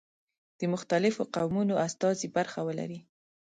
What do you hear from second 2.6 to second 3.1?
ولري.